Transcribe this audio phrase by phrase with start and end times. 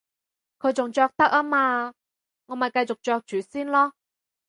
[0.57, 1.93] 佢仲着得吖嘛，
[2.47, 3.91] 我咪繼續着住先囉